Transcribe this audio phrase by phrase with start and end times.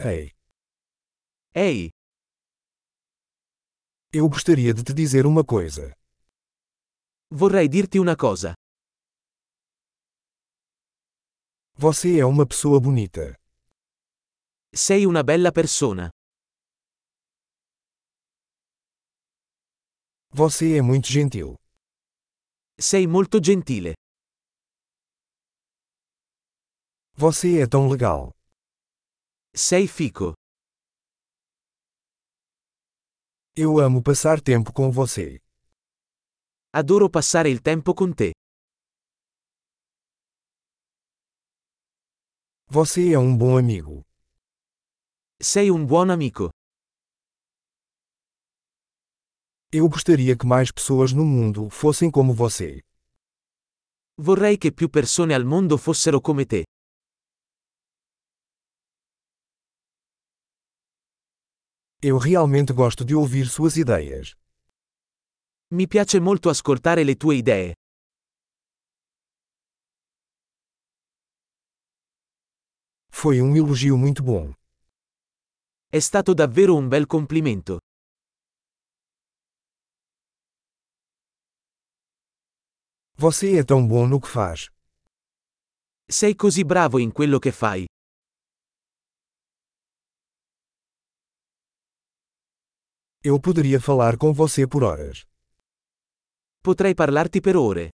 [0.00, 0.30] Ei,
[1.52, 1.90] Ehi,
[4.12, 5.92] eu gostaria de te dizer uma coisa.
[7.34, 8.54] vorrei dirti una cosa.
[11.76, 13.34] Você é uma pessoa bonita.
[14.72, 16.10] Sei una bella persona.
[20.30, 21.56] Você é muito gentil.
[22.78, 23.94] Sei molto gentile.
[27.16, 28.37] Você é tão legal.
[29.54, 30.34] Sei fico.
[33.56, 35.40] Eu amo passar tempo com você.
[36.72, 38.32] Adoro passare il tempo con te.
[42.70, 44.02] Você é um bom amigo.
[45.40, 46.50] Sei un buon amico.
[49.72, 52.82] Eu gostaria que mais pessoas no mundo fossem como você.
[54.20, 56.64] Vorrei che più persone al mondo fossero come te.
[62.00, 64.36] Eu realmente gosto de ouvir suas ideias.
[65.72, 67.72] Mi piace molto ascoltare le tue idee.
[73.10, 74.52] Foi um elogio muito bom.
[75.88, 77.78] È stato davvero un bel complimento.
[83.16, 84.68] Você é tão bom no que faz.
[86.08, 87.84] Sei così bravo in quello che fai.
[93.20, 95.26] Eu poderia falar com você por horas.
[96.62, 97.90] Potrei parlarti per ore.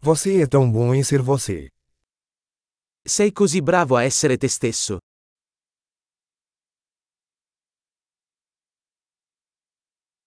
[0.00, 1.68] Você é tão bom em ser você.
[3.06, 4.98] Sei così bravo a essere te stesso.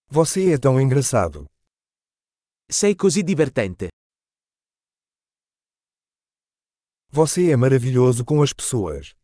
[0.07, 1.45] Você é tão engraçado.
[2.69, 3.89] Sei così divertente.
[7.09, 9.18] Você é maravilhoso com as pessoas.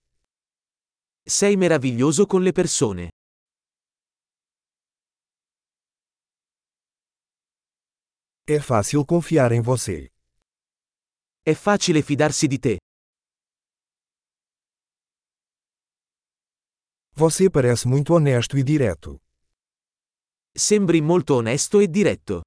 [1.27, 3.09] Sei meraviglioso con le persone.
[8.47, 10.07] É fácil confiar em você.
[11.41, 12.77] È facile fidarsi di te.
[17.15, 19.19] Você parece muito honesto e direto.
[20.53, 22.41] Sembri molto onesto e diretto.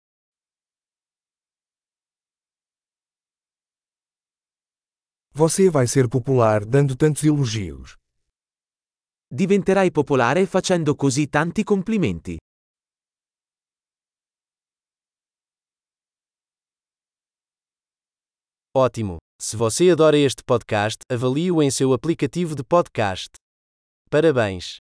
[5.34, 7.96] Você vai ser popular dando tantos elogios.
[9.30, 12.38] Diventerai popolare facendo così tanti complimenti.
[18.74, 19.18] Ótimo!
[19.38, 23.32] Se você adora este podcast, avalie-o em seu aplicativo de podcast.
[24.10, 24.78] Parabéns!